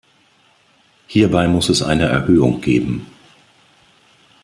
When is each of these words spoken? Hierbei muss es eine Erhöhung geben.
Hierbei 1.05 1.47
muss 1.47 1.69
es 1.69 1.83
eine 1.83 2.05
Erhöhung 2.05 2.59
geben. 2.59 3.05